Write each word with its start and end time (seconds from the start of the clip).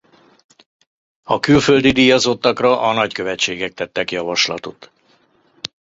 A 1.23 1.39
külföldi 1.39 1.91
díjazottakra 1.91 2.81
a 2.81 2.93
nagykövetségek 2.93 3.73
tettek 3.73 4.11
javaslatot. 4.11 4.91